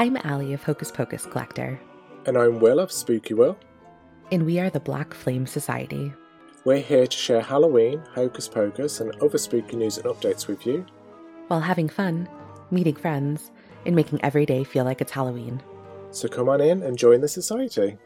[0.00, 1.78] I'm Ally of Hocus Pocus Collector,
[2.24, 3.58] And I'm Will of Spooky Will.
[4.32, 6.10] and we are the Black Flame Society.
[6.64, 10.86] We're here to share Halloween, Hocus Pocus, and other spooky news and updates with you.
[11.48, 12.26] while having fun,
[12.70, 13.50] meeting friends,
[13.84, 15.60] and making every day feel like it's Halloween.
[16.12, 17.98] So come on in and join the society.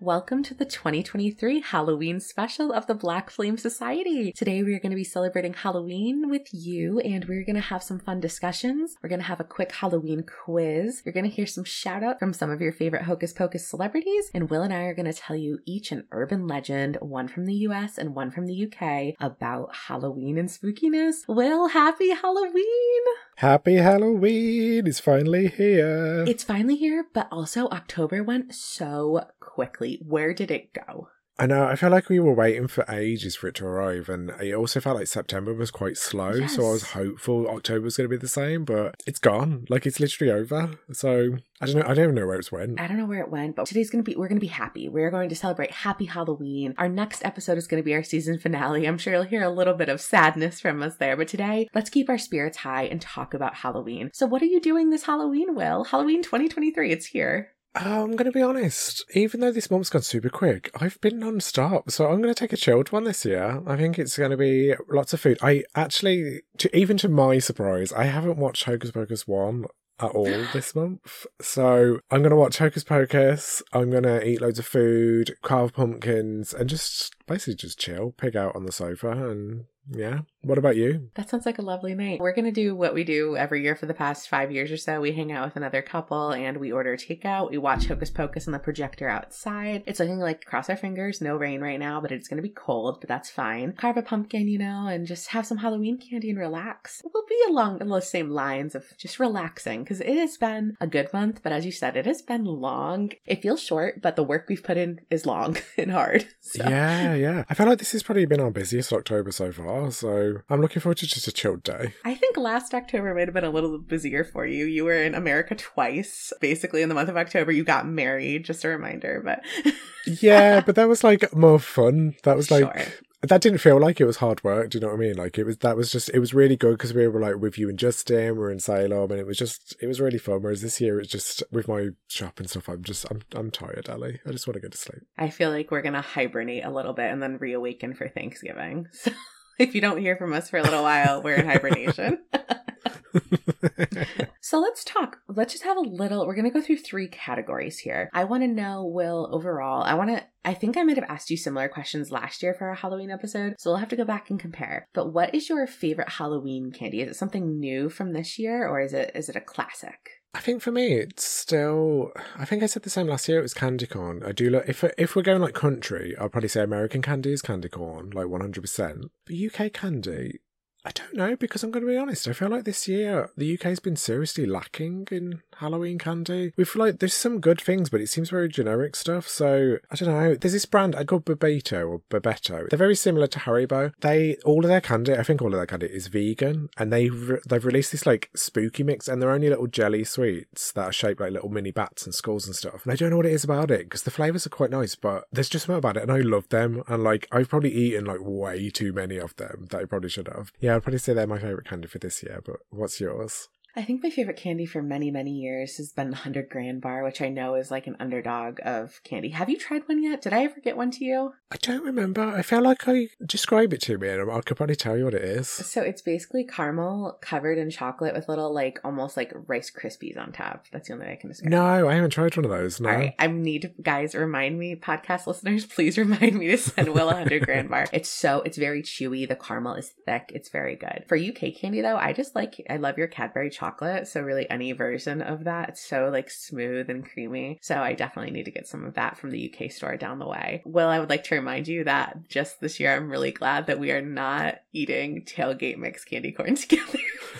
[0.00, 4.30] Welcome to the 2023 Halloween special of the Black Flame Society.
[4.30, 7.82] Today we are going to be celebrating Halloween with you and we're going to have
[7.82, 8.94] some fun discussions.
[9.02, 11.02] We're going to have a quick Halloween quiz.
[11.04, 14.30] You're going to hear some shout out from some of your favorite Hocus Pocus celebrities
[14.32, 17.46] and Will and I are going to tell you each an urban legend, one from
[17.46, 21.26] the US and one from the UK about Halloween and spookiness.
[21.26, 23.02] Will, happy Halloween!
[23.38, 26.24] Happy Halloween is finally here.
[26.26, 29.87] It's finally here, but also October went so quickly.
[29.96, 31.08] Where did it go?
[31.40, 34.30] I know, I feel like we were waiting for ages for it to arrive, and
[34.42, 38.10] it also felt like September was quite slow, so I was hopeful October was going
[38.10, 39.64] to be the same, but it's gone.
[39.68, 40.72] Like, it's literally over.
[40.90, 42.80] So, I don't know, I don't even know where it's went.
[42.80, 44.88] I don't know where it went, but today's gonna be we're gonna be happy.
[44.88, 46.74] We're going to celebrate Happy Halloween.
[46.76, 48.86] Our next episode is gonna be our season finale.
[48.86, 51.90] I'm sure you'll hear a little bit of sadness from us there, but today let's
[51.90, 54.10] keep our spirits high and talk about Halloween.
[54.12, 55.84] So what are you doing this Halloween, Will?
[55.84, 57.52] Halloween 2023, it's here.
[57.74, 59.04] I'm going to be honest.
[59.14, 61.90] Even though this month's gone super quick, I've been non-stop.
[61.90, 63.62] So I'm going to take a chilled one this year.
[63.66, 65.38] I think it's going to be lots of food.
[65.42, 69.66] I actually, to, even to my surprise, I haven't watched Hocus Pocus 1
[70.00, 71.26] at all this month.
[71.40, 73.62] So I'm going to watch Hocus Pocus.
[73.72, 78.36] I'm going to eat loads of food, carve pumpkins, and just basically just chill, pig
[78.36, 79.10] out on the sofa.
[79.10, 80.20] And yeah.
[80.48, 81.10] What about you?
[81.14, 82.20] That sounds like a lovely night.
[82.20, 84.78] We're going to do what we do every year for the past five years or
[84.78, 84.98] so.
[84.98, 87.50] We hang out with another couple and we order takeout.
[87.50, 89.82] We watch Hocus Pocus on the projector outside.
[89.84, 92.48] It's looking like, cross our fingers, no rain right now, but it's going to be
[92.48, 93.72] cold, but that's fine.
[93.72, 97.02] Carve a pumpkin, you know, and just have some Halloween candy and relax.
[97.04, 101.12] We'll be along those same lines of just relaxing because it has been a good
[101.12, 103.10] month, but as you said, it has been long.
[103.26, 106.26] It feels short, but the work we've put in is long and hard.
[106.40, 106.64] So.
[106.64, 107.44] Yeah, yeah.
[107.50, 109.90] I feel like this has probably been our busiest October so far.
[109.90, 111.94] So I'm looking forward to just a chilled day.
[112.04, 114.64] I think last October might have been a little busier for you.
[114.66, 116.32] You were in America twice.
[116.40, 118.44] Basically, in the month of October, you got married.
[118.44, 119.42] Just a reminder, but
[120.06, 122.14] Yeah, but that was like more fun.
[122.24, 122.86] That was like Sure.
[123.22, 124.70] that didn't feel like it was hard work.
[124.70, 125.16] Do you know what I mean?
[125.16, 127.58] Like it was that was just it was really good because we were like with
[127.58, 130.40] you and Justin, we are in Salem, and it was just it was really fun.
[130.42, 132.68] Whereas this year it's just with my shop and stuff.
[132.68, 134.12] I'm just I'm I'm tired, Ally.
[134.26, 135.02] I just want to go to sleep.
[135.18, 138.86] I feel like we're gonna hibernate a little bit and then reawaken for Thanksgiving.
[138.98, 139.10] So
[139.68, 142.18] if you don't hear from us for a little while, we're in hibernation.
[144.48, 145.18] So let's talk.
[145.28, 146.26] Let's just have a little.
[146.26, 148.08] We're going to go through three categories here.
[148.14, 150.24] I want to know, Will, overall, I want to.
[150.42, 153.56] I think I might have asked you similar questions last year for our Halloween episode,
[153.58, 154.86] so we'll have to go back and compare.
[154.94, 157.02] But what is your favorite Halloween candy?
[157.02, 160.17] Is it something new from this year, or is it is it a classic?
[160.34, 162.12] I think for me, it's still.
[162.36, 163.38] I think I said the same last year.
[163.38, 164.22] It was candy corn.
[164.24, 167.42] I do look if if we're going like country, I'll probably say American candy is
[167.42, 169.10] candy corn, like one hundred percent.
[169.26, 170.40] But UK candy,
[170.88, 172.26] I don't know because I'm going to be honest.
[172.26, 176.54] I feel like this year the UK's been seriously lacking in Halloween candy.
[176.56, 179.28] We feel like there's some good things, but it seems very generic stuff.
[179.28, 180.34] So I don't know.
[180.34, 182.70] There's this brand I call Bebeto or Bebeto.
[182.70, 183.92] They're very similar to Haribo.
[184.00, 187.10] They all of their candy, I think all of their candy is vegan, and they
[187.10, 190.92] re- they've released this like spooky mix, and they're only little jelly sweets that are
[190.92, 192.84] shaped like little mini bats and skulls and stuff.
[192.84, 194.94] And I don't know what it is about it because the flavors are quite nice,
[194.94, 196.82] but there's just something about it, and I love them.
[196.88, 200.28] And like I've probably eaten like way too many of them that I probably should
[200.28, 200.50] have.
[200.60, 202.40] Yeah, I'd probably say they're my favorite candy for this year.
[202.44, 203.48] But what's yours?
[203.76, 207.04] I think my favorite candy for many, many years has been the 100 grand bar,
[207.04, 209.28] which I know is like an underdog of candy.
[209.30, 210.22] Have you tried one yet?
[210.22, 211.34] Did I ever get one to you?
[211.52, 212.22] I don't remember.
[212.22, 215.14] I feel like I describe it to me, and I could probably tell you what
[215.14, 215.48] it is.
[215.48, 220.32] So it's basically caramel covered in chocolate with little, like, almost like Rice Krispies on
[220.32, 220.66] top.
[220.72, 221.56] That's the only way I can describe it.
[221.56, 222.80] No, I haven't tried one of those.
[222.80, 222.88] No.
[222.88, 227.10] All right, I need guys remind me, podcast listeners, please remind me to send Will
[227.10, 227.86] a hundred grand bar.
[227.98, 229.26] It's so it's very chewy.
[229.26, 230.30] The caramel is thick.
[230.34, 231.04] It's very good.
[231.08, 233.67] For UK candy though, I just like I love your Cadbury chocolate.
[234.08, 237.58] So really any version of that, it's so like smooth and creamy.
[237.62, 240.26] So I definitely need to get some of that from the UK store down the
[240.26, 240.62] way.
[240.64, 243.78] Well, I would like to remind you that just this year, I'm really glad that
[243.78, 246.98] we are not eating tailgate mix candy corn together.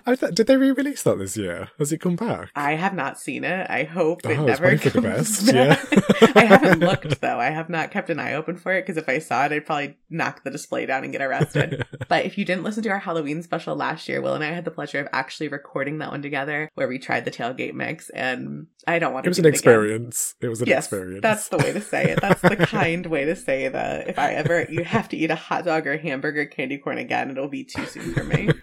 [0.05, 1.69] I thought, did they re-release that this year?
[1.79, 2.49] Has it come back?
[2.55, 3.69] I have not seen it.
[3.69, 5.03] I hope it Oh, it's never comes
[5.41, 6.35] best, back.
[6.35, 7.39] I haven't looked though.
[7.39, 9.65] I have not kept an eye open for it because if I saw it, I'd
[9.65, 11.85] probably knock the display down and get arrested.
[12.07, 14.65] but if you didn't listen to our Halloween special last year, Will and I had
[14.65, 18.67] the pleasure of actually recording that one together where we tried the tailgate mix, and
[18.87, 19.27] I don't want to.
[19.27, 19.53] it was an again.
[19.53, 20.35] experience.
[20.41, 21.21] It was an yes, experience.
[21.21, 22.21] that's the way to say it.
[22.21, 24.09] That's the kind way to say that.
[24.09, 27.31] If I ever you have to eat a hot dog or hamburger candy corn again,
[27.31, 28.49] it'll be too soon for me.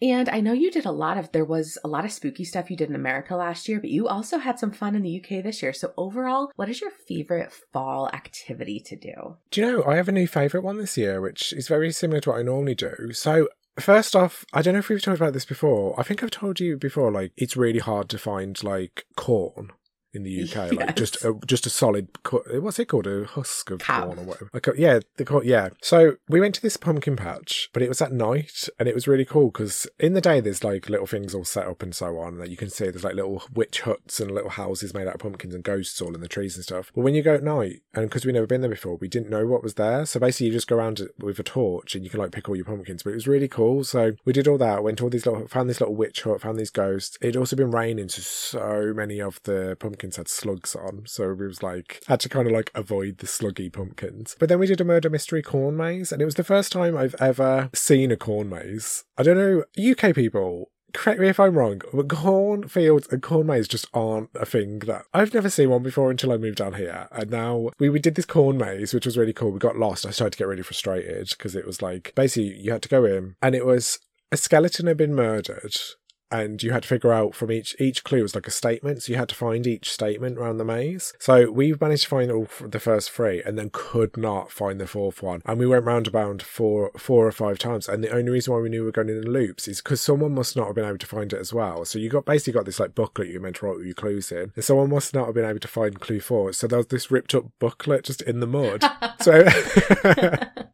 [0.00, 2.70] And I know you did a lot of, there was a lot of spooky stuff
[2.70, 5.42] you did in America last year, but you also had some fun in the UK
[5.42, 5.72] this year.
[5.72, 9.36] So overall, what is your favorite fall activity to do?
[9.50, 12.20] Do you know, I have a new favourite one this year, which is very similar
[12.20, 13.12] to what I normally do.
[13.12, 13.48] So
[13.80, 15.98] First off, I don't know if we've talked about this before.
[15.98, 19.70] I think I've told you before, like, it's really hard to find, like, corn
[20.18, 23.80] in the UK, like just a, just a solid what's it called a husk of
[23.80, 24.06] Cow.
[24.06, 24.50] corn or whatever.
[24.52, 25.46] Like, yeah, the corn.
[25.46, 25.70] Yeah.
[25.80, 29.08] So we went to this pumpkin patch, but it was at night, and it was
[29.08, 32.18] really cool because in the day there's like little things all set up and so
[32.18, 32.90] on that you can see.
[32.90, 36.14] There's like little witch huts and little houses made out of pumpkins and ghosts all
[36.14, 36.90] in the trees and stuff.
[36.94, 39.30] But when you go at night, and because we've never been there before, we didn't
[39.30, 40.04] know what was there.
[40.06, 42.56] So basically, you just go around with a torch and you can like pick all
[42.56, 43.02] your pumpkins.
[43.02, 43.84] But it was really cool.
[43.84, 44.82] So we did all that.
[44.82, 47.18] Went to all these little, found this little witch hut, found these ghosts.
[47.20, 51.02] It'd also been raining, so so many of the pumpkins had slugs on.
[51.06, 54.36] So we was like, had to kind of like avoid the sluggy pumpkins.
[54.38, 56.96] But then we did a murder mystery corn maze, and it was the first time
[56.96, 59.04] I've ever seen a corn maze.
[59.16, 63.68] I don't know, UK people, correct me if I'm wrong, but cornfields and corn maze
[63.68, 67.08] just aren't a thing that I've never seen one before until I moved down here.
[67.12, 69.50] And now we, we did this corn maze, which was really cool.
[69.50, 70.06] We got lost.
[70.06, 73.04] I started to get really frustrated because it was like basically you had to go
[73.04, 73.98] in and it was
[74.32, 75.74] a skeleton had been murdered
[76.30, 79.12] and you had to figure out from each each clue was like a statement so
[79.12, 81.12] you had to find each statement around the maze.
[81.18, 84.86] So we managed to find all the first three and then could not find the
[84.86, 85.42] fourth one.
[85.46, 88.60] And we went round about four four or five times and the only reason why
[88.60, 90.98] we knew we were going in loops is because someone must not have been able
[90.98, 91.84] to find it as well.
[91.84, 94.30] So you got basically got this like booklet you meant to write all your clues
[94.30, 96.52] in and someone must not have been able to find clue four.
[96.52, 98.84] So there was this ripped up booklet just in the mud.
[99.20, 99.32] So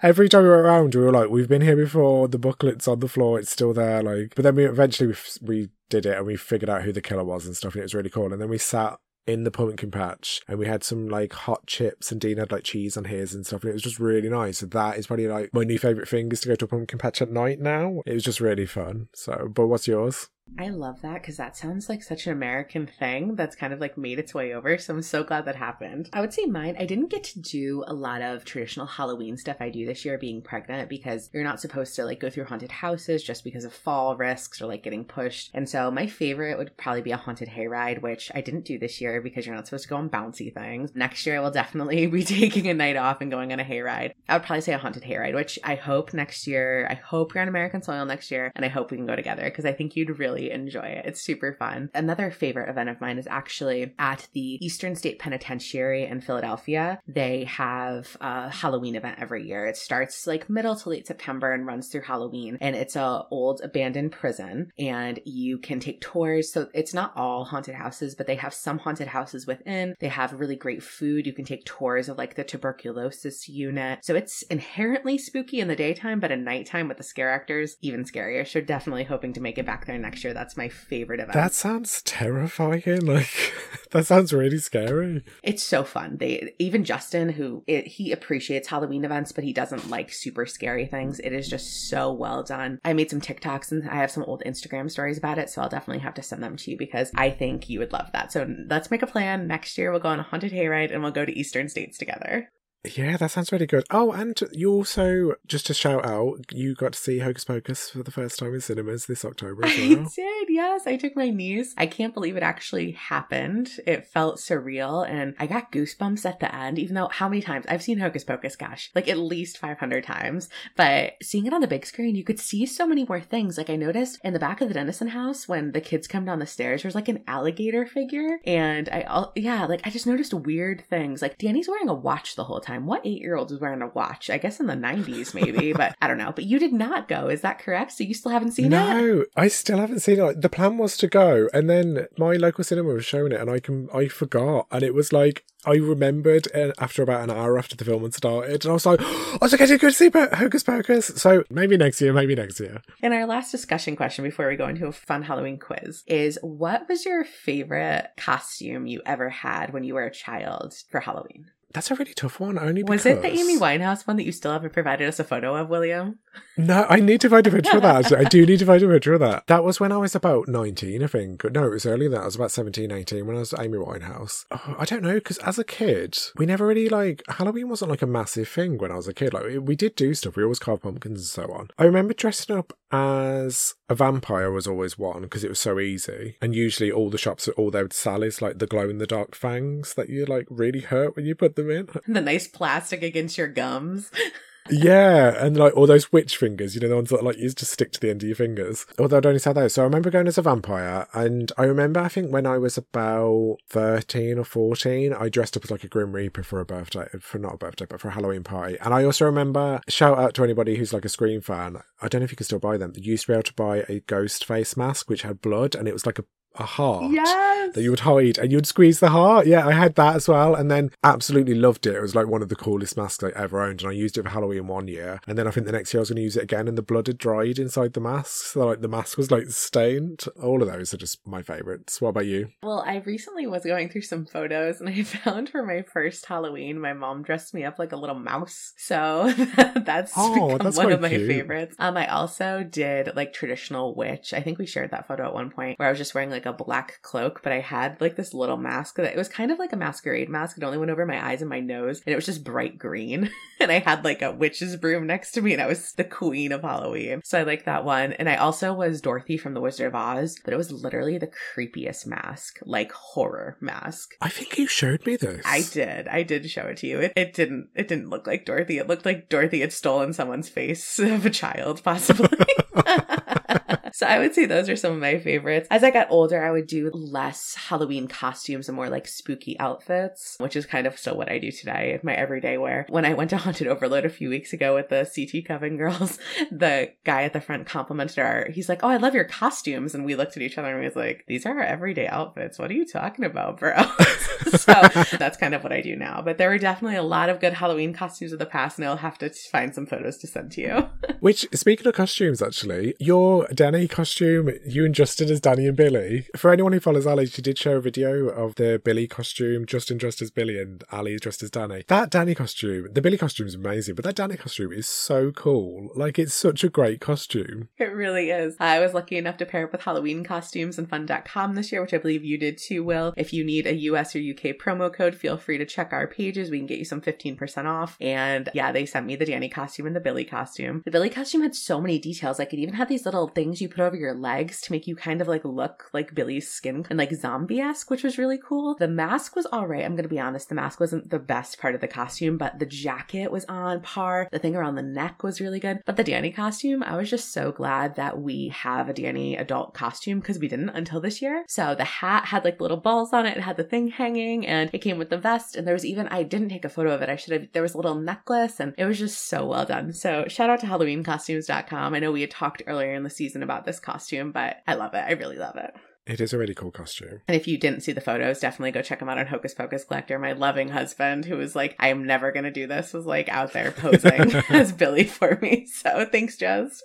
[0.02, 2.28] every time we were around we were like we've been here before.
[2.28, 3.38] The booklet's on the floor.
[3.38, 5.14] It's still there like but then we eventually we
[5.44, 7.84] we did it and we figured out who the killer was and stuff and it
[7.84, 11.08] was really cool and then we sat in the pumpkin patch and we had some
[11.08, 13.82] like hot chips and Dean had like cheese on his and stuff and it was
[13.82, 14.58] just really nice.
[14.58, 16.98] So that is probably like my new favourite thing is to go to a pumpkin
[16.98, 18.02] patch at night now.
[18.06, 19.08] It was just really fun.
[19.14, 20.28] So but what's yours?
[20.58, 23.98] I love that because that sounds like such an American thing that's kind of like
[23.98, 24.78] made its way over.
[24.78, 26.08] So I'm so glad that happened.
[26.12, 29.56] I would say mine, I didn't get to do a lot of traditional Halloween stuff
[29.58, 32.70] I do this year being pregnant because you're not supposed to like go through haunted
[32.70, 35.50] houses just because of fall risks or like getting pushed.
[35.54, 39.00] And so my favorite would probably be a haunted hayride, which I didn't do this
[39.00, 40.92] year because you're not supposed to go on bouncy things.
[40.94, 44.12] Next year I will definitely be taking a night off and going on a hayride.
[44.28, 47.42] I would probably say a haunted hayride, which I hope next year, I hope you're
[47.42, 49.96] on American soil next year and I hope we can go together because I think
[49.96, 51.06] you'd really really enjoy it.
[51.06, 51.90] It's super fun.
[51.94, 57.00] Another favorite event of mine is actually at the Eastern State Penitentiary in Philadelphia.
[57.06, 59.66] They have a Halloween event every year.
[59.66, 62.58] It starts like middle to late September and runs through Halloween.
[62.60, 66.52] And it's a old abandoned prison and you can take tours.
[66.52, 69.94] So it's not all haunted houses, but they have some haunted houses within.
[70.00, 71.26] They have really great food.
[71.26, 74.00] You can take tours of like the tuberculosis unit.
[74.02, 78.04] So it's inherently spooky in the daytime, but at nighttime with the scare actors, even
[78.04, 78.46] scarier.
[78.46, 80.34] So definitely hoping to make it back there next year.
[80.34, 81.34] That's my favorite event.
[81.34, 83.04] That sounds terrifying.
[83.04, 83.52] Like
[83.90, 85.22] that sounds really scary.
[85.42, 86.16] It's so fun.
[86.18, 90.86] They even Justin, who it, he appreciates Halloween events, but he doesn't like super scary
[90.86, 91.20] things.
[91.20, 92.78] It is just so well done.
[92.84, 95.68] I made some TikToks and I have some old Instagram stories about it, so I'll
[95.68, 98.32] definitely have to send them to you because I think you would love that.
[98.32, 99.46] So let's make a plan.
[99.46, 102.50] Next year we'll go on a haunted hayride and we'll go to Eastern States together.
[102.84, 103.84] Yeah, that sounds really good.
[103.90, 108.02] Oh, and you also, just to shout out, you got to see Hocus Pocus for
[108.02, 110.00] the first time in cinemas this October as well.
[110.00, 110.86] I did, yes.
[110.86, 111.74] I took my niece.
[111.78, 113.70] I can't believe it actually happened.
[113.86, 117.64] It felt surreal and I got goosebumps at the end, even though how many times
[117.68, 120.48] I've seen Hocus Pocus, gosh, like at least 500 times.
[120.76, 123.56] But seeing it on the big screen, you could see so many more things.
[123.56, 126.38] Like I noticed in the back of the Dennison house when the kids come down
[126.38, 128.40] the stairs, there's like an alligator figure.
[128.44, 131.22] And I, yeah, like I just noticed weird things.
[131.22, 132.86] Like Danny's wearing a watch the whole time time.
[132.86, 134.30] What eight year old is wearing a watch?
[134.30, 136.32] I guess in the 90s, maybe, but I don't know.
[136.34, 137.28] But you did not go.
[137.28, 137.92] Is that correct?
[137.92, 139.02] So you still haven't seen no, it?
[139.02, 140.40] No, I still haven't seen it.
[140.40, 143.60] The plan was to go, and then my local cinema was showing it, and I
[143.60, 147.76] can I forgot, and it was like I remembered uh, after about an hour after
[147.76, 149.94] the film had started, and I was like, I was like, I did go to
[149.94, 151.06] see Hocus Pocus.
[151.06, 152.82] So maybe next year, maybe next year.
[153.02, 156.88] And our last discussion question before we go into a fun Halloween quiz is what
[156.88, 161.46] was your favorite costume you ever had when you were a child for Halloween?
[161.74, 162.56] That's a really tough one.
[162.56, 163.18] Only was because...
[163.18, 166.20] it the Amy Winehouse one that you still haven't provided us a photo of, William?
[166.56, 168.12] No, I need to find a picture of that.
[168.16, 169.48] I do need to find a picture of that.
[169.48, 171.44] That was when I was about 19, I think.
[171.52, 172.22] No, it was earlier than that.
[172.22, 174.44] I was about 17, 18 when I was Amy Winehouse.
[174.52, 178.02] Oh, I don't know, because as a kid, we never really like, Halloween wasn't like
[178.02, 179.34] a massive thing when I was a kid.
[179.34, 180.36] Like, we did do stuff.
[180.36, 181.70] We always carved pumpkins and so on.
[181.76, 186.36] I remember dressing up as a vampire was always one because it was so easy.
[186.40, 189.06] And usually all the shops, all they would sell is like the glow in the
[189.06, 191.88] dark fangs that you like really hurt when you put them in.
[192.06, 194.10] The nice plastic against your gums.
[194.70, 197.66] Yeah, and like all those witch fingers, you know, the ones that like used to
[197.66, 198.86] stick to the end of your fingers.
[198.98, 199.74] Although I'd only say those.
[199.74, 202.78] So I remember going as a vampire, and I remember I think when I was
[202.78, 207.06] about thirteen or fourteen, I dressed up as like a Grim Reaper for a birthday,
[207.20, 208.78] for not a birthday, but for a Halloween party.
[208.80, 211.82] And I also remember shout out to anybody who's like a Scream fan.
[212.00, 212.94] I don't know if you can still buy them.
[212.96, 215.86] You used to be able to buy a ghost face mask which had blood, and
[215.86, 216.24] it was like a
[216.56, 217.74] a heart Yes.
[217.74, 219.46] that you would hide and you would squeeze the heart.
[219.46, 220.54] Yeah, I had that as well.
[220.54, 221.94] And then absolutely loved it.
[221.96, 223.82] It was like one of the coolest masks I ever owned.
[223.82, 225.20] And I used it for Halloween one year.
[225.26, 226.78] And then I think the next year I was going to use it again and
[226.78, 228.46] the blood had dried inside the mask.
[228.52, 230.24] So like the mask was like stained.
[230.42, 232.00] All of those are just my favorites.
[232.00, 232.48] What about you?
[232.62, 236.80] Well, I recently was going through some photos and I found for my first Halloween,
[236.80, 238.72] my mom dressed me up like a little mouse.
[238.76, 239.32] So
[239.76, 241.26] that's Oh, that's one of my cute.
[241.28, 241.74] favorites.
[241.78, 244.32] Um, I also did like traditional witch.
[244.32, 246.43] I think we shared that photo at one point where I was just wearing like
[246.46, 249.58] a black cloak, but I had like this little mask that it was kind of
[249.58, 250.56] like a masquerade mask.
[250.56, 253.30] It only went over my eyes and my nose, and it was just bright green.
[253.60, 256.52] and I had like a witch's broom next to me, and I was the queen
[256.52, 257.20] of Halloween.
[257.24, 258.12] So I like that one.
[258.14, 261.30] And I also was Dorothy from The Wizard of Oz, but it was literally the
[261.56, 264.14] creepiest mask, like horror mask.
[264.20, 265.42] I think you showed me this.
[265.44, 266.08] I did.
[266.08, 267.00] I did show it to you.
[267.00, 267.68] It, it didn't.
[267.74, 268.78] It didn't look like Dorothy.
[268.78, 272.28] It looked like Dorothy had stolen someone's face of a child, possibly.
[273.98, 275.68] so I would say those are some of my favorites.
[275.70, 280.34] As I got older, I would do less Halloween costumes and more like spooky outfits,
[280.40, 282.86] which is kind of still what I do today, my everyday wear.
[282.88, 286.18] When I went to Haunted Overload a few weeks ago with the CT Coven girls,
[286.50, 288.50] the guy at the front complimented our.
[288.50, 290.86] He's like, "Oh, I love your costumes," and we looked at each other and we
[290.86, 292.58] was like, "These are our everyday outfits.
[292.58, 293.76] What are you talking about, bro?"
[294.56, 294.72] so
[295.18, 296.20] that's kind of what I do now.
[296.20, 298.96] But there were definitely a lot of good Halloween costumes of the past, and I'll
[298.96, 300.88] have to find some photos to send to you.
[301.20, 306.26] Which, speaking of costumes, actually, your Danny costume, you and Justin as Danny and Billy.
[306.36, 309.98] For anyone who follows Ally, she did show a video of the Billy costume, Justin
[309.98, 311.84] dressed as Billy and Ally dressed as Danny.
[311.88, 315.90] That Danny costume, the Billy costume is amazing, but that Danny costume is so cool.
[315.94, 317.68] Like, it's such a great costume.
[317.78, 318.56] It really is.
[318.60, 321.94] I was lucky enough to pair up with Halloween costumes and fun.com this year, which
[321.94, 323.14] I believe you did too, Will.
[323.16, 326.50] If you need a US or UK promo code, feel free to check our pages.
[326.50, 327.96] We can get you some 15% off.
[328.00, 330.82] And yeah, they sent me the Danny costume and the Billy costume.
[330.84, 332.38] The Billy costume had so many details.
[332.38, 334.96] Like it even had these little things you put over your legs to make you
[334.96, 338.76] kind of like look like Billy's skin and like zombie esque, which was really cool.
[338.78, 339.84] The mask was all right.
[339.84, 340.48] I'm going to be honest.
[340.48, 344.28] The mask wasn't the best part of the costume, but the jacket was on par.
[344.30, 345.80] The thing around the neck was really good.
[345.84, 349.74] But the Danny costume, I was just so glad that we have a Danny adult
[349.74, 351.44] costume because we didn't until this year.
[351.48, 353.36] So the hat had like little balls on it.
[353.36, 355.56] It had the thing hanging and it came with the vest.
[355.56, 357.08] And there was even, I didn't take a photo of it.
[357.08, 359.92] I should have, there was a little necklace and it was just so well done.
[359.92, 361.94] So shout out to HalloweenCostumes.com.
[361.94, 364.94] I know we had talked earlier in the season about this costume, but I love
[364.94, 365.04] it.
[365.06, 365.74] I really love it.
[366.06, 367.22] It is a really cool costume.
[367.26, 369.84] And if you didn't see the photos, definitely go check them out on Hocus Pocus
[369.84, 370.18] Collector.
[370.18, 373.30] My loving husband, who was like, I am never going to do this, was like
[373.30, 375.66] out there posing as Billy for me.
[375.66, 376.82] So thanks, Jess.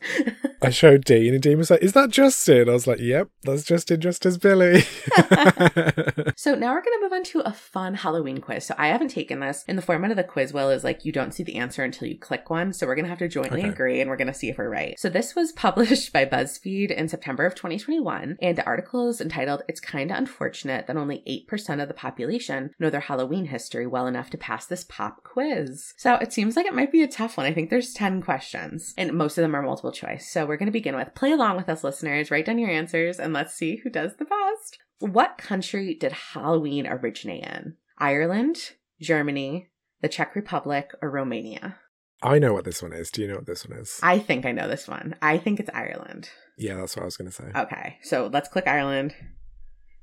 [0.61, 2.69] I showed Dean, and Dean was like, Is that Justin?
[2.69, 4.83] I was like, Yep, that's Justin dressed as Billy.
[6.35, 8.65] So now we're going to move on to a fun Halloween quiz.
[8.65, 9.65] So I haven't taken this.
[9.67, 12.07] And the format of the quiz, Will, is like you don't see the answer until
[12.07, 12.71] you click one.
[12.71, 13.67] So we're going to have to jointly Okay.
[13.69, 14.97] agree and we're going to see if we're right.
[14.97, 18.37] So this was published by BuzzFeed in September of 2021.
[18.41, 22.89] And the article is entitled, It's Kinda Unfortunate That Only 8% of the Population Know
[22.89, 25.93] Their Halloween History Well Enough to Pass This Pop Quiz.
[25.97, 27.45] So it seems like it might be a tough one.
[27.45, 30.31] I think there's 10 questions and most of them are multiple choice.
[30.31, 33.19] So we're going to begin with play along with us, listeners, write down your answers,
[33.19, 34.79] and let's see who does the best.
[34.99, 37.75] What country did Halloween originate in?
[37.97, 39.69] Ireland, Germany,
[40.01, 41.77] the Czech Republic, or Romania?
[42.21, 43.11] I know what this one is.
[43.11, 43.99] Do you know what this one is?
[44.03, 45.15] I think I know this one.
[45.21, 46.29] I think it's Ireland.
[46.59, 47.45] Yeah, that's what I was going to say.
[47.55, 49.15] Okay, so let's click Ireland.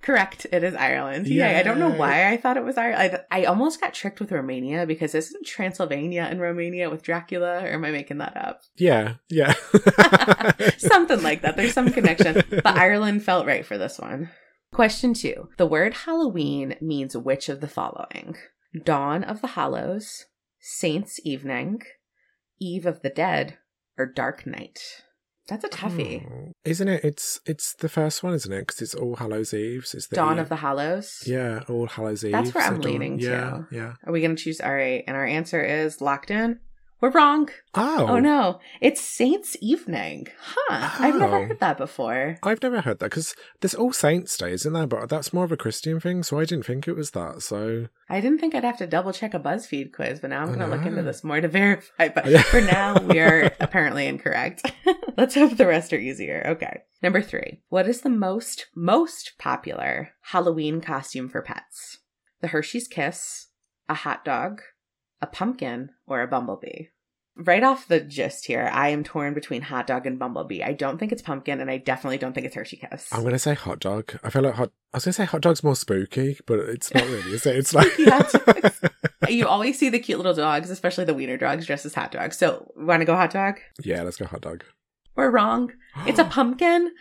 [0.02, 1.26] Correct, it is Ireland.
[1.26, 3.20] Yeah, I don't know why I thought it was Ireland.
[3.30, 7.68] I, I almost got tricked with Romania because isn't Transylvania in Romania with Dracula, or
[7.68, 8.60] am I making that up?
[8.76, 9.54] Yeah, yeah.
[10.78, 11.56] Something like that.
[11.56, 12.42] There's some connection.
[12.50, 14.30] But Ireland felt right for this one.
[14.72, 15.48] Question two.
[15.56, 18.36] The word Halloween means which of the following?
[18.84, 20.26] Dawn of the Hallows,
[20.60, 21.80] Saints' Evening,
[22.60, 23.58] Eve of the Dead,
[23.98, 24.80] or Dark Night?
[25.48, 26.26] That's a toughie.
[26.30, 27.04] Oh, Isn't it?
[27.04, 28.60] It's it's the first one, isn't it?
[28.66, 29.86] Because it's All Hallows Eve.
[29.94, 31.22] It's the Dawn of the Hallows?
[31.26, 32.32] Yeah, All Hallows Eve.
[32.32, 33.62] That's where I'm dawn- leaning yeah.
[33.70, 33.92] Yeah.
[34.04, 34.60] Are we going to choose?
[34.60, 35.04] All right.
[35.06, 36.58] And our answer is locked in.
[36.98, 37.50] We're wrong.
[37.74, 38.06] Oh.
[38.08, 38.58] Oh, no.
[38.80, 40.28] It's Saints' Evening.
[40.40, 40.88] Huh.
[40.98, 41.44] I've never Oh.
[41.46, 42.38] heard that before.
[42.42, 44.86] I've never heard that because there's All Saints Day, isn't there?
[44.86, 47.42] But that's more of a Christian thing, so I didn't think it was that.
[47.42, 50.46] So I didn't think I'd have to double check a BuzzFeed quiz, but now I'm
[50.46, 52.08] going to look into this more to verify.
[52.08, 54.62] But for now, we are apparently incorrect.
[55.18, 56.44] Let's hope the rest are easier.
[56.46, 56.80] Okay.
[57.02, 57.60] Number three.
[57.68, 61.98] What is the most, most popular Halloween costume for pets?
[62.40, 63.48] The Hershey's Kiss,
[63.86, 64.62] a hot dog,
[65.20, 66.86] a pumpkin, or a bumblebee?
[67.38, 70.62] Right off the gist here, I am torn between hot dog and bumblebee.
[70.62, 73.12] I don't think it's pumpkin, and I definitely don't think it's Hershey Kiss.
[73.12, 74.18] I'm gonna say hot dog.
[74.24, 74.70] I feel like hot.
[74.94, 77.32] I was gonna say hot dog's more spooky, but it's not really.
[77.32, 77.56] Is it?
[77.56, 77.92] It's like
[79.28, 82.38] you always see the cute little dogs, especially the wiener dogs, dressed as hot dogs.
[82.38, 83.56] So, want to go hot dog?
[83.82, 84.02] yeah.
[84.02, 84.64] Let's go hot dog.
[85.14, 85.72] We're wrong.
[86.06, 86.92] It's a pumpkin.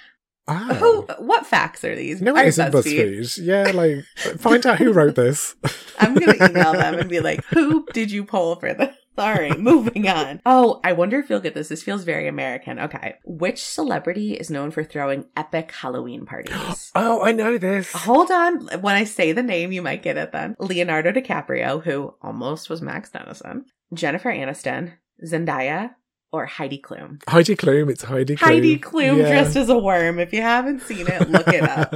[0.48, 0.74] Oh.
[0.75, 1.25] Who?
[1.25, 2.22] What facts are these?
[2.22, 3.20] No, it isn't BuzzFeed?
[3.20, 3.46] BuzzFeed.
[3.46, 4.06] Yeah, like
[4.40, 5.56] find out who wrote this.
[6.00, 10.10] I'm gonna email them and be like, "Who did you poll for this?" Sorry, moving
[10.10, 10.42] on.
[10.46, 11.70] Oh, I wonder if you'll get this.
[11.70, 12.80] This feels very American.
[12.80, 16.92] Okay, which celebrity is known for throwing epic Halloween parties?
[16.98, 17.92] Oh, I know this.
[17.92, 18.68] Hold on.
[18.82, 20.56] When I say the name, you might get it then.
[20.60, 24.94] Leonardo DiCaprio, who almost was Max Dennison, Jennifer Aniston,
[25.25, 25.92] Zendaya,
[26.36, 27.22] or Heidi Klum.
[27.30, 27.89] Heidi Klum.
[27.89, 28.39] It's Heidi Klum.
[28.39, 29.30] Heidi Klum Yeah.
[29.30, 30.20] dressed as a worm.
[30.20, 31.94] If you haven't seen it, look it up.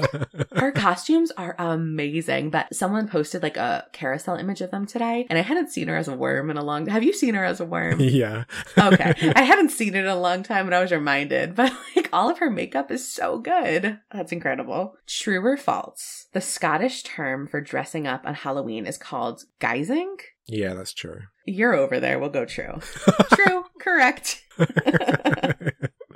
[0.57, 5.37] Her costumes are amazing, but someone posted like a carousel image of them today, and
[5.37, 6.85] I hadn't seen her as a worm in a long.
[6.85, 6.93] Time.
[6.93, 7.99] Have you seen her as a worm?
[7.99, 8.43] yeah.
[8.77, 11.55] okay, I hadn't seen it in a long time, and I was reminded.
[11.55, 13.99] But like all of her makeup is so good.
[14.11, 14.95] That's incredible.
[15.07, 16.27] True or false?
[16.33, 20.15] The Scottish term for dressing up on Halloween is called guising.
[20.49, 21.21] Yeah, that's true.
[21.45, 22.19] You're over there.
[22.19, 22.79] We'll go true.
[23.33, 23.65] true.
[23.79, 24.43] Correct.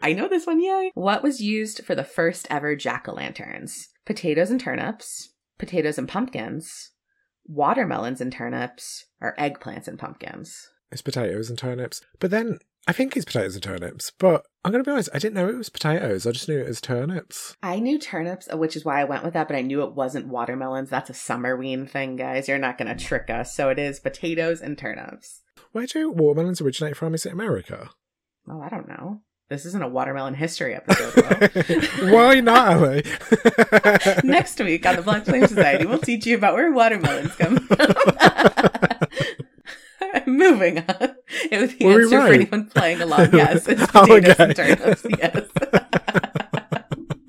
[0.02, 0.92] I know this one, yay.
[0.96, 3.90] What was used for the first ever jack o' lanterns?
[4.06, 6.92] Potatoes and turnips, potatoes and pumpkins,
[7.46, 10.70] watermelons and turnips, or eggplants and pumpkins?
[10.92, 12.02] it's potatoes and turnips.
[12.20, 14.12] But then I think it's potatoes and turnips.
[14.20, 16.28] But I'm gonna be honest, I didn't know it was potatoes.
[16.28, 17.56] I just knew it was turnips.
[17.64, 19.94] I knew turnips, uh, which is why I went with that, but I knew it
[19.94, 20.90] wasn't watermelons.
[20.90, 22.48] That's a summerween thing, guys.
[22.48, 23.56] You're not going to trick us.
[23.56, 25.42] So it is potatoes and turnips.
[25.72, 27.14] Where do watermelons originate from?
[27.14, 27.90] Is it America?
[28.50, 29.22] Oh, I don't know.
[29.50, 31.14] This isn't a watermelon history episode.
[31.14, 32.12] though.
[32.14, 33.02] Why not, Ally?
[34.24, 37.78] Next week on the Black Flame Society, we'll teach you about where watermelons come from.
[40.38, 41.16] Moving on.
[41.52, 43.30] It was the Were we answer for anyone playing along.
[43.34, 45.06] Yes, it's Oh, potatoes and turnips.
[45.18, 45.48] Yes.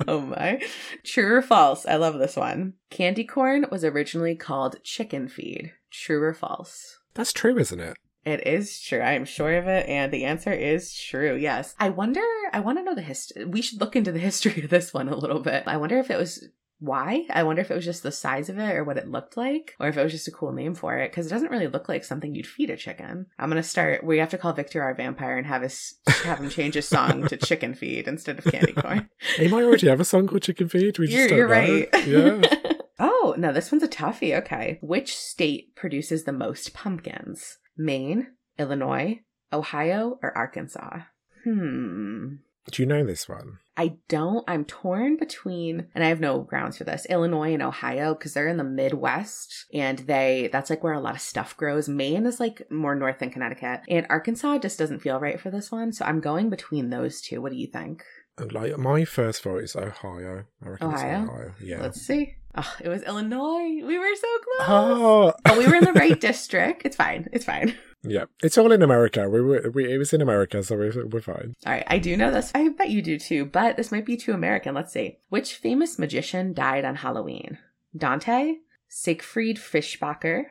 [0.08, 0.61] oh my.
[1.04, 1.87] True or false?
[1.87, 2.75] I love this one.
[2.90, 5.73] Candy corn was originally called chicken feed.
[5.90, 6.99] True or false?
[7.14, 7.97] That's true, isn't it?
[8.25, 9.00] It is true.
[9.00, 11.34] I am sure of it, and the answer is true.
[11.36, 11.75] Yes.
[11.78, 12.23] I wonder.
[12.52, 13.45] I want to know the history.
[13.45, 15.64] We should look into the history of this one a little bit.
[15.67, 16.49] I wonder if it was
[16.84, 17.25] why.
[17.30, 19.75] I wonder if it was just the size of it or what it looked like,
[19.80, 21.88] or if it was just a cool name for it, because it doesn't really look
[21.88, 23.26] like something you'd feed a chicken.
[23.38, 24.04] I'm gonna start.
[24.04, 27.26] We have to call Victor our vampire and have his have him change his song
[27.28, 29.08] to chicken feed instead of candy corn.
[29.36, 30.99] He might already have a song called Chicken Feed.
[30.99, 31.88] We just You're, you're right.
[32.06, 32.40] Yeah.
[32.99, 34.36] oh, no, this one's a toughie.
[34.38, 34.78] Okay.
[34.82, 37.58] Which state produces the most pumpkins?
[37.76, 39.20] Maine, Illinois,
[39.52, 41.00] Ohio, or Arkansas?
[41.44, 42.36] Hmm.
[42.70, 43.58] Do you know this one?
[43.76, 44.44] I don't.
[44.48, 48.48] I'm torn between, and I have no grounds for this, Illinois and Ohio, because they're
[48.48, 51.88] in the Midwest and they, that's like where a lot of stuff grows.
[51.88, 53.80] Maine is like more north than Connecticut.
[53.88, 55.92] And Arkansas just doesn't feel right for this one.
[55.92, 57.42] So I'm going between those two.
[57.42, 58.04] What do you think?
[58.38, 60.44] Uh, like my first vote is Ohio.
[60.64, 61.22] I reckon Ohio?
[61.22, 61.54] it's Ohio.
[61.60, 61.80] Yeah.
[61.82, 62.36] Let's see.
[62.56, 63.84] Oh, it was Illinois.
[63.84, 64.68] We were so close.
[64.68, 66.82] Oh, but we were in the right district.
[66.84, 67.28] It's fine.
[67.32, 67.74] It's fine.
[68.04, 68.25] Yeah.
[68.43, 69.28] It's all in America.
[69.28, 69.71] We were.
[69.73, 71.54] We, it was in America, so we're, we're fine.
[71.67, 71.84] All right.
[71.86, 72.50] I do know this.
[72.54, 74.75] I bet you do too, but this might be too American.
[74.75, 75.19] Let's see.
[75.28, 77.58] Which famous magician died on Halloween?
[77.97, 78.56] Dante,
[78.88, 80.45] Siegfried Fischbacher,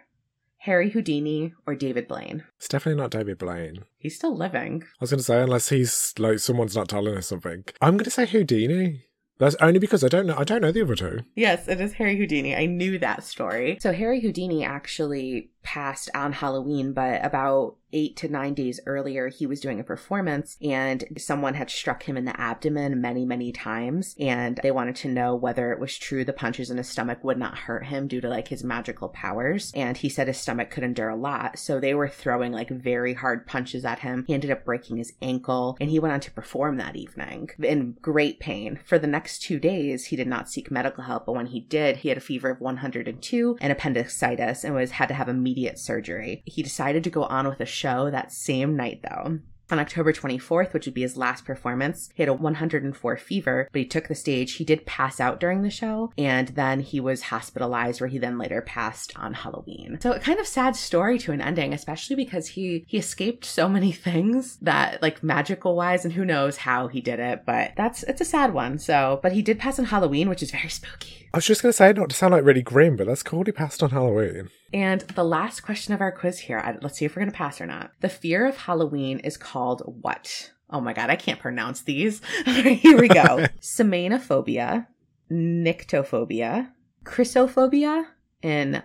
[0.58, 2.44] Harry Houdini, or David Blaine?
[2.58, 3.84] It's definitely not David Blaine.
[3.98, 4.84] He's still living.
[4.84, 7.66] I was going to say unless he's like someone's not telling us something.
[7.82, 9.06] I'm going to say Houdini.
[9.39, 10.36] That's only because I don't know.
[10.38, 11.20] I don't know the other two.
[11.36, 12.56] Yes, it is Harry Houdini.
[12.56, 13.78] I knew that story.
[13.82, 19.45] So Harry Houdini actually passed on Halloween, but about eight to nine days earlier, he
[19.45, 24.15] was doing a performance and someone had struck him in the abdomen many, many times.
[24.19, 27.38] And they wanted to know whether it was true the punches in his stomach would
[27.38, 29.71] not hurt him due to like his magical powers.
[29.76, 31.60] And he said his stomach could endure a lot.
[31.60, 34.26] So they were throwing like very hard punches at him.
[34.28, 37.95] He ended up breaking his ankle and he went on to perform that evening in
[38.02, 38.80] great pain.
[38.84, 41.97] For the next two days, he did not seek medical help, but when he did,
[41.97, 46.42] he had a fever of 102 and appendicitis and was had to have immediate surgery.
[46.46, 49.39] He decided to go on with a show that same night though.
[49.72, 53.80] On October 24th, which would be his last performance, he had a 104 fever, but
[53.80, 54.56] he took the stage.
[54.56, 58.38] He did pass out during the show, and then he was hospitalized, where he then
[58.38, 59.98] later passed on Halloween.
[60.02, 63.70] So, a kind of sad story to an ending, especially because he he escaped so
[63.70, 67.44] many things that, like magical wise, and who knows how he did it.
[67.46, 68.78] But that's it's a sad one.
[68.78, 71.23] So, but he did pass on Halloween, which is very spooky.
[71.34, 73.43] I was just going to say, not to sound like really grim, but that's cool.
[73.43, 74.50] He passed on Halloween.
[74.72, 77.60] And the last question of our quiz here, let's see if we're going to pass
[77.60, 77.91] or not.
[78.02, 80.52] The fear of Halloween is called what?
[80.69, 82.22] Oh my god, I can't pronounce these.
[82.46, 83.48] here we go.
[83.62, 84.86] Samhainophobia,
[85.32, 86.69] nyctophobia,
[87.04, 88.06] chrysophobia,
[88.43, 88.84] and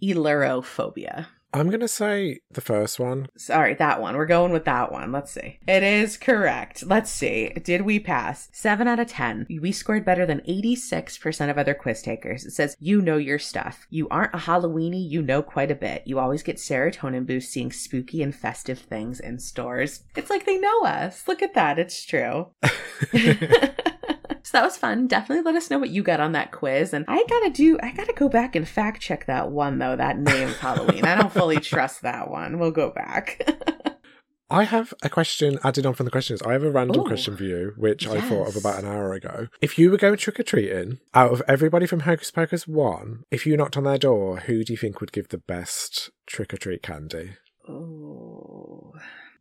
[0.00, 1.26] elurophobia.
[1.54, 3.28] I'm going to say the first one.
[3.36, 4.16] Sorry, that one.
[4.16, 5.12] We're going with that one.
[5.12, 5.60] Let's see.
[5.68, 6.82] It is correct.
[6.84, 7.50] Let's see.
[7.50, 8.48] Did we pass?
[8.52, 9.46] 7 out of 10.
[9.60, 12.44] We scored better than 86% of other quiz takers.
[12.44, 13.86] It says, You know your stuff.
[13.88, 16.02] You aren't a Halloweeny, you know quite a bit.
[16.06, 20.02] You always get serotonin boost seeing spooky and festive things in stores.
[20.16, 21.28] It's like they know us.
[21.28, 21.78] Look at that.
[21.78, 22.48] It's true.
[24.44, 25.06] So that was fun.
[25.06, 26.92] Definitely let us know what you got on that quiz.
[26.92, 30.18] And I gotta do, I gotta go back and fact check that one though, that
[30.18, 31.06] name Halloween.
[31.06, 32.58] I don't fully trust that one.
[32.58, 33.42] We'll go back.
[34.50, 36.42] I have a question added on from the questions.
[36.42, 37.04] I have a random Ooh.
[37.04, 39.48] question for you, which I thought of about an hour ago.
[39.62, 43.46] If you were going trick or treating, out of everybody from Hocus Pocus 1, if
[43.46, 46.58] you knocked on their door, who do you think would give the best trick or
[46.58, 47.30] treat candy?
[47.66, 48.33] Oh.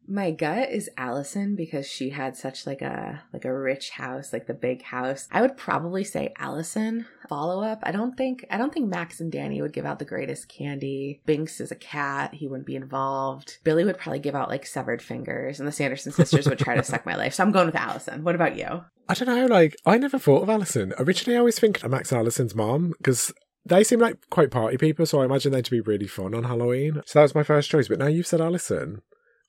[0.08, 4.48] My gut is Allison because she had such like a like a rich house, like
[4.48, 5.28] the big house.
[5.32, 7.06] I would probably say Allison.
[7.30, 7.80] Follow up.
[7.84, 11.22] I don't think I don't think Max and Danny would give out the greatest candy.
[11.26, 13.60] Binks is a cat, he wouldn't be involved.
[13.64, 16.84] Billy would probably give out like severed fingers, and the Sanderson sisters would try to
[16.84, 17.34] suck my life.
[17.34, 18.24] So I'm going with Allison.
[18.24, 18.84] What about you?
[19.08, 20.94] I don't know, like, I never thought of Allison.
[20.98, 23.34] Originally, I always think of Max and Allison's mom, because
[23.66, 27.02] they seem like quite party people, so I imagine they'd be really fun on Halloween.
[27.06, 27.90] So that was my first choice.
[27.90, 29.02] But now you've said Alison.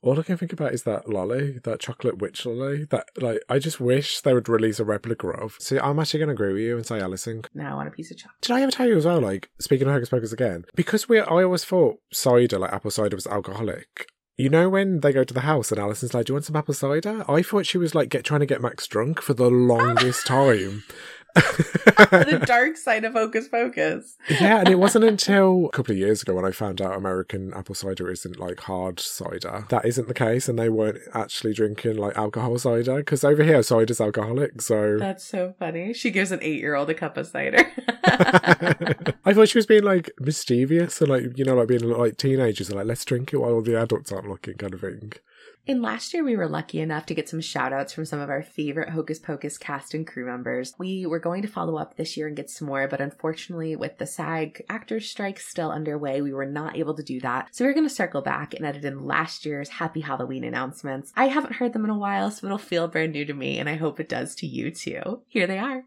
[0.05, 2.85] All I can think about is that lolly, that chocolate witch lolly.
[2.85, 5.57] That like I just wish they would release a replica of.
[5.59, 7.43] See, I'm actually going to agree with you and say Allison.
[7.55, 8.41] Now I want a piece of chocolate.
[8.43, 9.21] Did I ever tell you as well?
[9.21, 13.17] Like speaking of Hocus Pocus again, because we I always thought cider, like apple cider,
[13.17, 14.09] was alcoholic.
[14.37, 16.57] You know when they go to the house and Allison's like, "Do you want some
[16.57, 19.49] apple cider?" I thought she was like get trying to get Max drunk for the
[19.49, 20.83] longest time.
[21.35, 24.17] The dark side of Hocus Pocus.
[24.29, 27.53] yeah, and it wasn't until a couple of years ago when I found out American
[27.55, 29.67] apple cider isn't like hard cider.
[29.69, 33.63] That isn't the case, and they weren't actually drinking like alcohol cider because over here
[33.63, 34.63] cider's alcoholic.
[34.63, 35.93] So That's so funny.
[35.93, 37.67] She gives an eight year old a cup of cider.
[38.05, 42.69] I thought she was being like mischievous and like you know like being like teenagers
[42.69, 45.13] and like let's drink it while all the adults aren't looking kind of thing.
[45.67, 48.29] And last year, we were lucky enough to get some shout outs from some of
[48.29, 50.75] our favorite Hocus Pocus cast and crew members.
[50.79, 53.97] We were going to follow up this year and get some more, but unfortunately, with
[53.97, 57.49] the SAG actors strike still underway, we were not able to do that.
[57.53, 61.15] So we're going to circle back and edit in last year's Happy Halloween announcements.
[61.17, 63.67] I haven't heard them in a while, so it'll feel brand new to me, and
[63.67, 65.23] I hope it does to you too.
[65.29, 65.85] Here they are.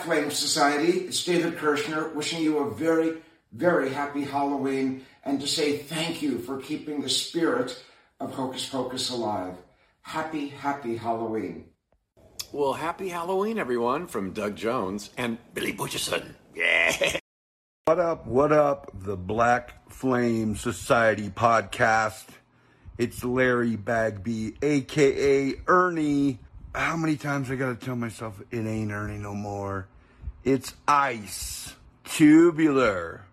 [0.00, 3.18] Flame Society, it's David Kirschner wishing you a very,
[3.52, 7.80] very happy Halloween and to say thank you for keeping the spirit
[8.20, 9.56] of Hocus Pocus alive.
[10.02, 11.66] Happy, happy Halloween.
[12.52, 16.34] Well, happy Halloween, everyone, from Doug Jones and Billy Butcherson.
[16.54, 17.18] Yeah.
[17.86, 22.24] What up, what up, the Black Flame Society podcast.
[22.96, 26.38] It's Larry Bagby, aka Ernie.
[26.74, 29.86] How many times I gotta tell myself it ain't Ernie no more?
[30.44, 31.74] It's Ice.
[32.04, 33.26] Tubular.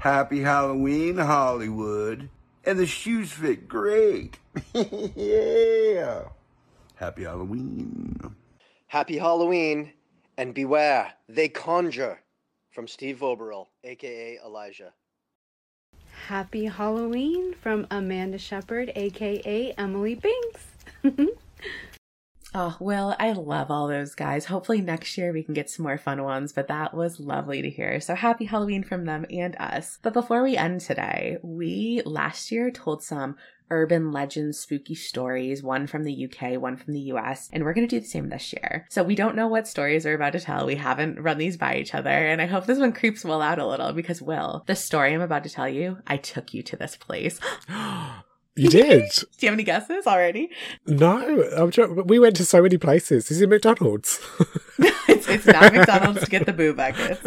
[0.00, 2.28] Happy Halloween, Hollywood.
[2.64, 4.38] And the shoes fit great.
[4.74, 6.22] yeah.
[6.94, 8.36] Happy Halloween.
[8.86, 9.92] Happy Halloween,
[10.36, 12.20] and beware, they conjure.
[12.70, 14.92] From Steve Voboril, aka Elijah.
[16.26, 20.66] Happy Halloween from Amanda Shepherd, aka Emily Binks.
[22.54, 24.44] Oh, Will, I love all those guys.
[24.44, 27.70] Hopefully next year we can get some more fun ones, but that was lovely to
[27.70, 27.98] hear.
[28.00, 29.98] So happy Halloween from them and us.
[30.02, 33.36] But before we end today, we last year told some
[33.70, 37.88] urban legends, spooky stories, one from the UK, one from the US, and we're going
[37.88, 38.86] to do the same this year.
[38.90, 40.66] So we don't know what stories we're about to tell.
[40.66, 43.58] We haven't run these by each other, and I hope this one creeps Will out
[43.58, 46.76] a little because Will, the story I'm about to tell you, I took you to
[46.76, 47.40] this place.
[48.54, 49.10] You did?
[49.10, 50.50] Do you have any guesses already?
[50.86, 53.30] no, I'm trying, but we went to so many places.
[53.30, 54.20] Is it McDonald's?
[55.08, 57.20] it's, it's not McDonald's to get the boo buckets.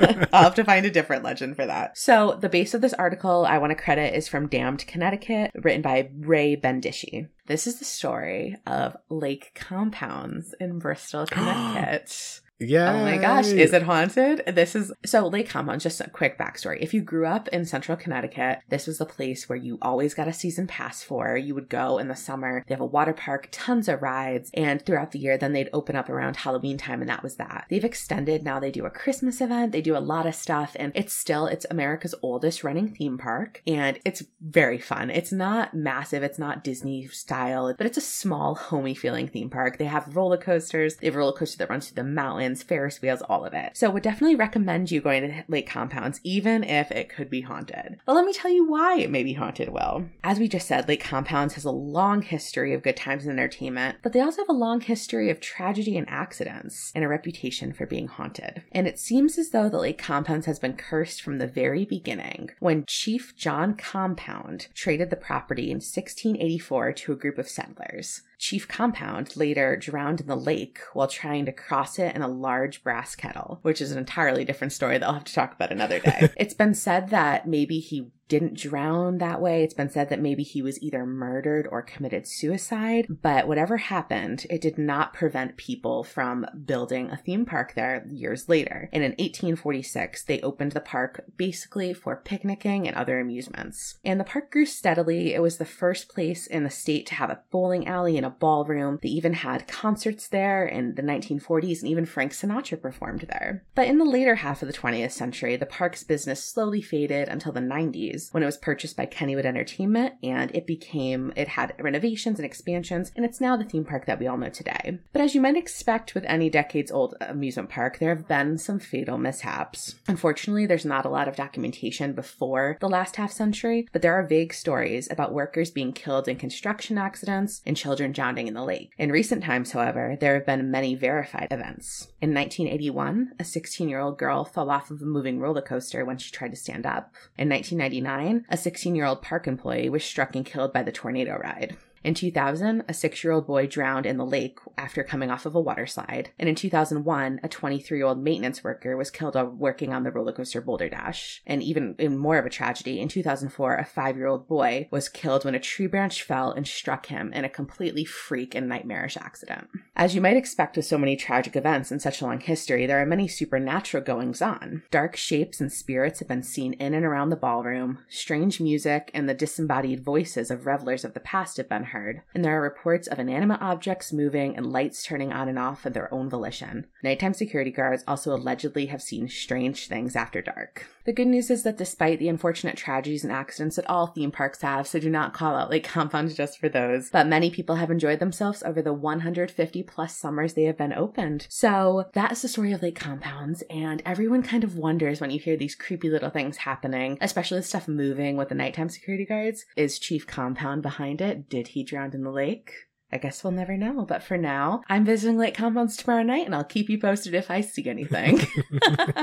[0.32, 1.98] I'll have to find a different legend for that.
[1.98, 5.82] So, the base of this article I want to credit is from Damned, Connecticut, written
[5.82, 7.28] by Ray Bendici.
[7.46, 12.40] This is the story of Lake Compounce in Bristol, Connecticut.
[12.60, 12.92] Yeah.
[12.92, 14.42] Oh my gosh, is it haunted?
[14.46, 16.78] This is so Lake Compounce, just a quick backstory.
[16.80, 20.26] If you grew up in central Connecticut, this was the place where you always got
[20.26, 21.36] a season pass for.
[21.36, 22.64] You would go in the summer.
[22.66, 25.94] They have a water park, tons of rides, and throughout the year, then they'd open
[25.94, 27.66] up around Halloween time, and that was that.
[27.70, 30.90] They've extended now, they do a Christmas event, they do a lot of stuff, and
[30.96, 35.10] it's still it's America's oldest running theme park, and it's very fun.
[35.10, 39.78] It's not massive, it's not Disney style, but it's a small, homey feeling theme park.
[39.78, 42.47] They have roller coasters, they have a roller coaster that runs through the mountains.
[42.56, 43.76] Ferris wheels, all of it.
[43.76, 47.98] So would definitely recommend you going to Lake Compounce, even if it could be haunted.
[48.06, 50.88] But let me tell you why it may be haunted, Well, As we just said,
[50.88, 54.48] Lake Compounce has a long history of good times and entertainment, but they also have
[54.48, 58.62] a long history of tragedy and accidents and a reputation for being haunted.
[58.72, 62.50] And it seems as though the Lake Compounce has been cursed from the very beginning
[62.60, 68.22] when Chief John Compounce traded the property in 1684 to a group of settlers.
[68.38, 72.84] Chief Compounce later drowned in the lake while trying to cross it in a large
[72.84, 75.98] brass kettle, which is an entirely different story that I'll have to talk about another
[75.98, 76.30] day.
[76.36, 79.62] it's been said that maybe he didn't drown that way.
[79.62, 84.46] It's been said that maybe he was either murdered or committed suicide, but whatever happened,
[84.50, 88.88] it did not prevent people from building a theme park there years later.
[88.92, 93.98] And in 1846, they opened the park basically for picnicking and other amusements.
[94.04, 95.34] And the park grew steadily.
[95.34, 98.30] It was the first place in the state to have a bowling alley and a
[98.30, 98.98] ballroom.
[99.02, 103.64] They even had concerts there in the 1940s, and even Frank Sinatra performed there.
[103.74, 107.52] But in the later half of the 20th century, the park's business slowly faded until
[107.52, 112.38] the 90s when it was purchased by Kennywood Entertainment and it became, it had renovations
[112.38, 114.98] and expansions, and it's now the theme park that we all know today.
[115.12, 118.78] But as you might expect with any decades old amusement park, there have been some
[118.78, 119.94] fatal mishaps.
[120.06, 124.26] Unfortunately, there's not a lot of documentation before the last half century, but there are
[124.26, 128.92] vague stories about workers being killed in construction accidents and children drowning in the lake.
[128.98, 132.08] In recent times, however, there have been many verified events.
[132.20, 136.18] In 1981, a 16 year old girl fell off of a moving roller coaster when
[136.18, 137.12] she tried to stand up.
[137.36, 138.07] In 1999,
[138.48, 141.76] a 16 year old park employee was struck and killed by the tornado ride.
[142.04, 145.54] In 2000, a six year old boy drowned in the lake after coming off of
[145.54, 146.30] a water slide.
[146.38, 150.10] And in 2001, a 23 year old maintenance worker was killed while working on the
[150.10, 151.42] roller coaster Boulder Dash.
[151.46, 155.08] And even in more of a tragedy, in 2004, a five year old boy was
[155.08, 159.16] killed when a tree branch fell and struck him in a completely freak and nightmarish
[159.16, 159.68] accident.
[159.96, 163.02] As you might expect with so many tragic events in such a long history, there
[163.02, 164.82] are many supernatural goings on.
[164.90, 169.28] Dark shapes and spirits have been seen in and around the ballroom, strange music and
[169.28, 173.06] the disembodied voices of revelers of the past have been heard, and there are reports
[173.08, 176.86] of inanimate objects moving and lights turning on and off of their own volition.
[177.02, 180.86] Nighttime security guards also allegedly have seen strange things after dark.
[181.04, 184.60] The good news is that despite the unfortunate tragedies and accidents that all theme parks
[184.60, 187.90] have, so do not call out Lake Compounce just for those, but many people have
[187.90, 191.46] enjoyed themselves over the 150 plus summers they have been opened.
[191.48, 195.56] So that's the story of Lake Compounce, and everyone kind of wonders when you hear
[195.56, 199.64] these creepy little things happening, especially the stuff moving with the nighttime security guards.
[199.76, 201.48] Is Chief Compounce behind it?
[201.48, 202.72] Did he drown in the lake?
[203.10, 204.04] I guess we'll never know.
[204.04, 207.50] But for now, I'm visiting Lake Compounce tomorrow night and I'll keep you posted if
[207.50, 208.40] I see anything.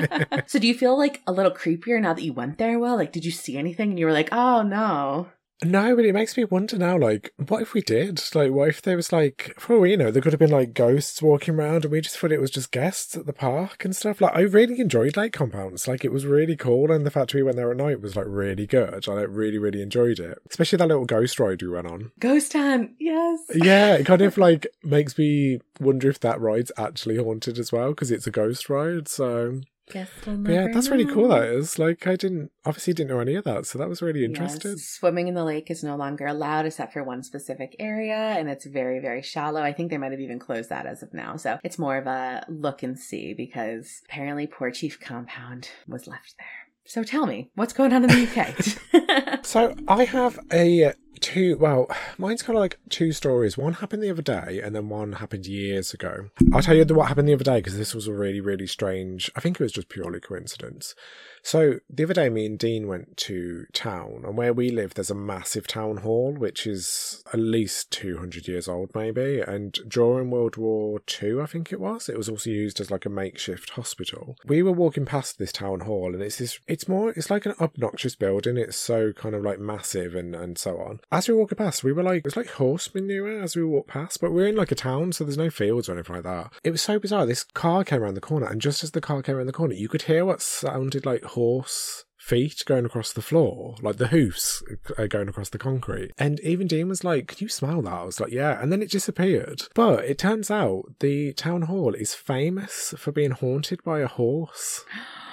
[0.48, 2.80] so do you feel like a little creepier now that you went there?
[2.80, 5.28] Well, like, did you see anything and you were like, oh no?
[5.64, 8.22] No, but it makes me wonder now, like, what if we did?
[8.36, 10.74] Like, what if there was, like, for all we know, there could have been, like,
[10.74, 13.96] ghosts walking around and we just thought it was just guests at the park and
[13.96, 14.20] stuff.
[14.20, 15.88] Like, I really enjoyed Lake Compounce.
[15.88, 16.92] Like, it was really cool.
[16.92, 19.08] And the fact we went there at night was, like, really good.
[19.08, 20.40] I like, really, really enjoyed it.
[20.50, 22.12] Especially that little ghost ride we went on.
[22.20, 23.40] Ghost hunt, yes.
[23.54, 27.90] Yeah, it kind of, like, makes me wonder if that ride's actually haunted as well
[27.90, 29.08] because it's a ghost ride.
[29.08, 31.28] So, Guess we'll yeah, that's really cool.
[31.28, 34.26] That is like I didn't obviously didn't know any of that, so that was really
[34.26, 34.72] interesting.
[34.72, 38.50] Yes, Swimming in the lake is no longer allowed except for one specific area, and
[38.50, 39.62] it's very, very shallow.
[39.62, 41.38] I think they might have even closed that as of now.
[41.38, 46.34] So it's more of a look and see because apparently poor Chief Compounce was left
[46.40, 46.48] there.
[46.88, 49.40] So tell me, what's going on in the UK?
[49.46, 51.58] So I have a two.
[51.58, 53.58] Well, mine's kind of like two stories.
[53.58, 56.30] One happened the other day, and then one happened years ago.
[56.54, 59.32] I'll tell you what happened the other day because this was a really, really strange.
[59.36, 60.96] I think it was just purely coincidence.
[61.44, 65.12] So the other day, me and Dean went to town, and where we live, there's
[65.12, 69.42] a massive town hall which is at least 200 years old, maybe.
[69.42, 73.06] And during World War Two, I think it was, it was also used as like
[73.06, 74.38] a makeshift hospital.
[74.46, 76.60] We were walking past this town hall, and it's this.
[76.68, 77.12] It's more.
[77.12, 78.58] It's like an obnoxious building.
[78.58, 81.00] It's so kind of like massive and and so on.
[81.12, 83.64] As we were walking past, we were like, it was like horse manure as we
[83.64, 86.24] walked past, but we're in like a town, so there's no fields or anything like
[86.24, 86.52] that.
[86.64, 87.26] It was so bizarre.
[87.26, 89.76] This car came around the corner, and just as the car came around the corner,
[89.76, 94.64] you could hear what sounded like horse feet going across the floor, like the hoofs
[94.98, 96.12] uh, going across the concrete.
[96.18, 97.94] And even Dean was like, Can you smell that?
[97.94, 98.60] I was like, Yeah.
[98.60, 99.64] And then it disappeared.
[99.76, 104.84] But it turns out the town hall is famous for being haunted by a horse.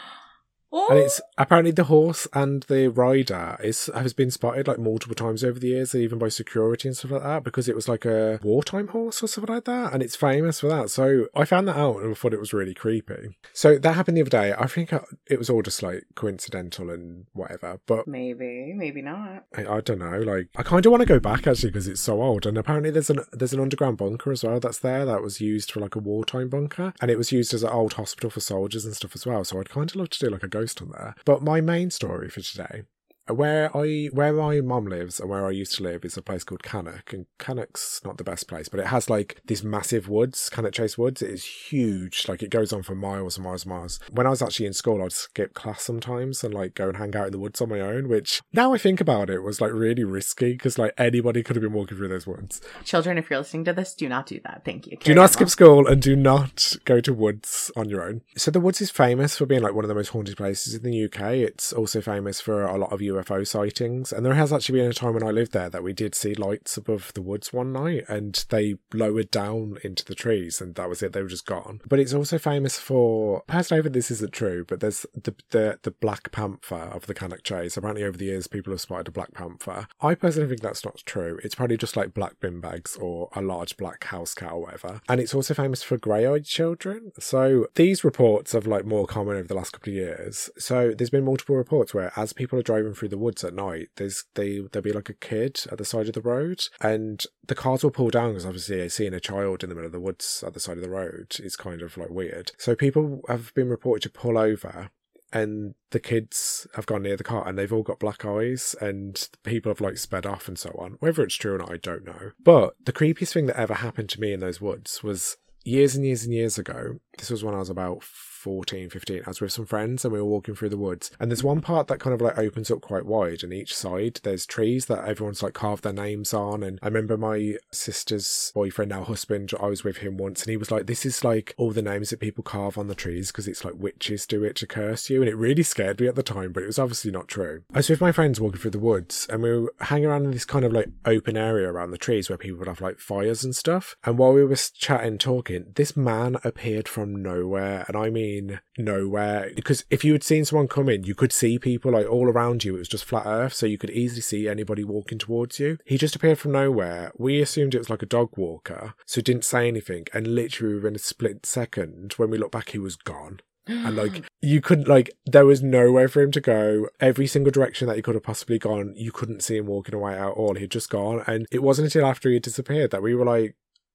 [0.72, 1.28] And it's oh.
[1.38, 5.68] apparently the horse and the rider is has been spotted like multiple times over the
[5.68, 9.22] years, even by security and stuff like that, because it was like a wartime horse
[9.22, 10.90] or something like that, and it's famous for that.
[10.90, 13.36] So I found that out and I thought it was really creepy.
[13.52, 14.54] So that happened the other day.
[14.58, 14.92] I think
[15.26, 19.44] it was all just like coincidental and whatever, but maybe, maybe not.
[19.54, 20.20] I, I don't know.
[20.20, 22.90] Like I kind of want to go back actually because it's so old, and apparently
[22.90, 25.96] there's an there's an underground bunker as well that's there that was used for like
[25.96, 29.14] a wartime bunker, and it was used as an old hospital for soldiers and stuff
[29.14, 29.44] as well.
[29.44, 31.14] So I'd kind of love to do like a ghost on there.
[31.24, 32.82] But my main story for today
[33.28, 36.44] where I where my mom lives and where I used to live is a place
[36.44, 40.50] called Cannock, and Cannock's not the best place, but it has like these massive woods,
[40.50, 41.22] Cannock Chase Woods.
[41.22, 44.00] It is huge, like it goes on for miles and miles and miles.
[44.10, 47.14] When I was actually in school, I'd skip class sometimes and like go and hang
[47.14, 49.72] out in the woods on my own, which now I think about it was like
[49.72, 52.60] really risky because like anybody could have been walking through those woods.
[52.84, 54.62] Children, if you're listening to this, do not do that.
[54.64, 54.96] Thank you.
[54.96, 58.22] Carry do not skip school and do not go to woods on your own.
[58.36, 60.82] So the woods is famous for being like one of the most haunted places in
[60.82, 61.20] the UK.
[61.34, 64.12] It's also famous for a lot of UFO sightings.
[64.12, 66.34] And there has actually been a time when I lived there that we did see
[66.34, 70.88] lights above the woods one night and they lowered down into the trees and that
[70.88, 71.12] was it.
[71.12, 71.80] They were just gone.
[71.88, 75.90] But it's also famous for, personally, over this isn't true, but there's the, the, the
[75.90, 77.76] Black Panther of the Cannock Chase.
[77.76, 79.86] Apparently over the years, people have spotted a Black Panther.
[80.00, 81.38] I personally think that's not true.
[81.42, 85.00] It's probably just like black bin bags or a large black house cat or whatever.
[85.08, 87.12] And it's also famous for grey-eyed children.
[87.18, 90.50] So these reports have like more common over the last couple of years.
[90.58, 93.88] So there's been multiple reports where as people are driving through the woods at night,
[93.96, 97.56] there's they there'll be like a kid at the side of the road, and the
[97.56, 100.44] cars will pull down because obviously seeing a child in the middle of the woods
[100.46, 102.52] at the side of the road is kind of like weird.
[102.58, 104.90] So people have been reported to pull over
[105.32, 109.28] and the kids have gone near the car and they've all got black eyes and
[109.42, 110.92] people have like sped off and so on.
[111.00, 112.30] Whether it's true or not, I don't know.
[112.38, 116.04] But the creepiest thing that ever happened to me in those woods was years and
[116.04, 117.00] years and years ago.
[117.18, 118.04] This was when I was about
[118.42, 121.12] 14, 15, I was with some friends and we were walking through the woods.
[121.20, 124.18] And there's one part that kind of like opens up quite wide, and each side
[124.24, 126.64] there's trees that everyone's like carved their names on.
[126.64, 130.56] And I remember my sister's boyfriend, now husband, I was with him once, and he
[130.56, 133.46] was like, This is like all the names that people carve on the trees because
[133.46, 135.22] it's like witches do it to curse you.
[135.22, 137.62] And it really scared me at the time, but it was obviously not true.
[137.72, 140.32] I was with my friends walking through the woods, and we were hanging around in
[140.32, 143.44] this kind of like open area around the trees where people would have like fires
[143.44, 143.96] and stuff.
[144.04, 147.84] And while we were chatting, talking, this man appeared from nowhere.
[147.86, 148.31] And I mean,
[148.78, 149.50] nowhere.
[149.54, 152.64] Because if you had seen someone come in, you could see people like all around
[152.64, 152.76] you.
[152.76, 155.78] It was just flat earth, so you could easily see anybody walking towards you.
[155.84, 157.12] He just appeared from nowhere.
[157.16, 160.06] We assumed it was like a dog walker, so didn't say anything.
[160.12, 163.40] And literally within a split second, when we looked back, he was gone.
[163.66, 167.86] and like you couldn't like there was nowhere for him to go every single direction
[167.86, 170.70] that he could have possibly gone you couldn't see him walking away at all he'd
[170.70, 173.54] just gone and it wasn't until after he disappeared that we were like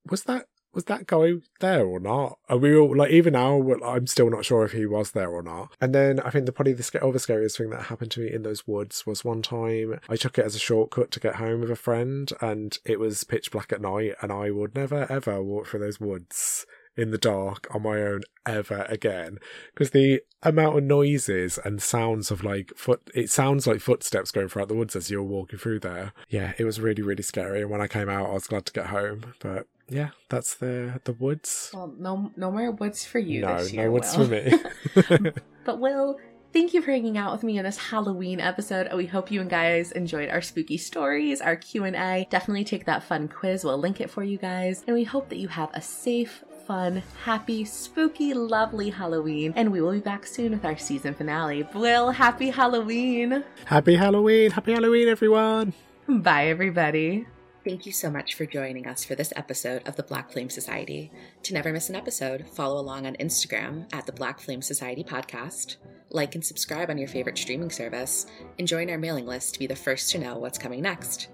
[0.10, 2.38] was that was that guy there or not?
[2.50, 3.62] Are we all like even now?
[3.84, 5.70] I'm still not sure if he was there or not.
[5.82, 8.44] And then I think the probably the other scariest thing that happened to me in
[8.44, 11.72] those woods was one time I took it as a shortcut to get home with
[11.72, 15.68] a friend, and it was pitch black at night, and I would never ever walk
[15.68, 16.66] through those woods
[16.98, 19.38] in the dark on my own ever again
[19.74, 24.48] because the amount of noises and sounds of like foot it sounds like footsteps going
[24.48, 27.70] throughout the woods as you're walking through there yeah it was really really scary and
[27.70, 31.14] when i came out i was glad to get home but yeah, that's the the
[31.14, 31.72] woods.
[31.74, 33.86] Well, no no more woods for you no, this year.
[33.86, 34.26] No woods Will.
[34.26, 35.32] for me.
[35.66, 36.18] but Wil,
[36.52, 38.92] thank you for hanging out with me in this Halloween episode.
[38.94, 42.28] We hope you and guys enjoyed our spooky stories, our Q&A.
[42.30, 43.64] Definitely take that fun quiz.
[43.64, 44.84] We'll link it for you guys.
[44.88, 49.54] And we hope that you have a safe, fun, happy, spooky, lovely Halloween.
[49.56, 51.68] And we will be back soon with our season finale.
[51.74, 53.44] Wil, happy Halloween.
[53.66, 54.52] Happy Halloween.
[54.52, 55.74] Happy Halloween, everyone.
[56.08, 57.28] Bye, everybody.
[57.68, 61.12] Thank you so much for joining us for this episode of the Black Flame Society.
[61.44, 65.76] To never miss an episode, follow along on Instagram at the Black Flame Society Podcast,
[66.10, 68.26] like and subscribe on your favorite streaming service,
[68.58, 71.28] and join our mailing list to be the first to know what's coming next.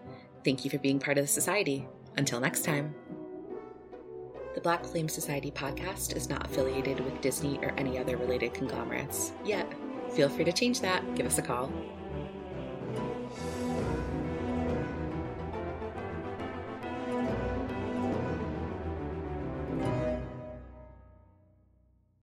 [0.43, 1.87] Thank you for being part of the society.
[2.17, 2.95] Until next time.
[4.55, 9.33] The Black Flame Society podcast is not affiliated with Disney or any other related conglomerates.
[9.45, 9.71] Yet,
[10.15, 11.13] feel free to change that.
[11.13, 11.71] Give us a call.